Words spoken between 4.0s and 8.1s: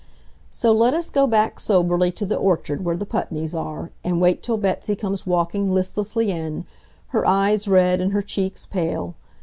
and wait till Betsy comes walking listlessly in, her eyes red